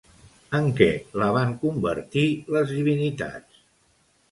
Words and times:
En 0.59 0.69
què 0.79 0.87
la 1.23 1.27
van 1.35 1.51
convertir 1.67 2.25
les 2.57 2.75
divinitats? 2.79 3.63